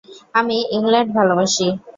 আমি 0.35 0.57
ইংল্যান্ড 0.77 1.09
ভালোবাসি। 1.17 1.67